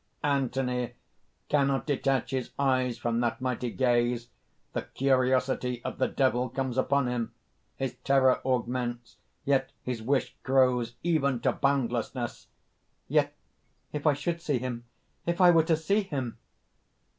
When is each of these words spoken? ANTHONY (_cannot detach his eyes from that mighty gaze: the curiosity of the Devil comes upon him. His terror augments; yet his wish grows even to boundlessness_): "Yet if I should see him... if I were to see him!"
ANTHONY 0.23 0.95
(_cannot 1.47 1.85
detach 1.85 2.31
his 2.31 2.49
eyes 2.57 2.97
from 2.97 3.19
that 3.19 3.39
mighty 3.39 3.69
gaze: 3.69 4.29
the 4.73 4.81
curiosity 4.81 5.79
of 5.85 5.99
the 5.99 6.07
Devil 6.07 6.49
comes 6.49 6.75
upon 6.75 7.05
him. 7.07 7.33
His 7.75 7.93
terror 8.03 8.41
augments; 8.43 9.17
yet 9.45 9.71
his 9.83 10.01
wish 10.01 10.35
grows 10.41 10.95
even 11.03 11.39
to 11.41 11.53
boundlessness_): 11.53 12.47
"Yet 13.07 13.31
if 13.93 14.07
I 14.07 14.13
should 14.13 14.41
see 14.41 14.57
him... 14.57 14.85
if 15.27 15.39
I 15.39 15.51
were 15.51 15.61
to 15.65 15.77
see 15.77 16.01
him!" 16.01 16.39